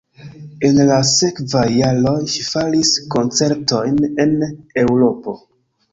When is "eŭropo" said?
4.87-5.37